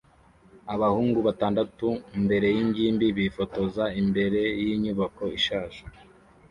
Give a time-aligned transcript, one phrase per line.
[0.73, 1.87] Abahungu batandatu
[2.23, 5.81] mbere yingimbi bifotoza imbere yinyubako ishaje